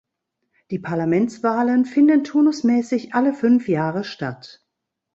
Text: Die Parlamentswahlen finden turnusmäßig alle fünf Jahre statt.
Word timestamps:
Die 0.71 0.79
Parlamentswahlen 0.79 1.85
finden 1.85 2.23
turnusmäßig 2.23 3.13
alle 3.13 3.35
fünf 3.35 3.67
Jahre 3.67 4.03
statt. 4.03 4.65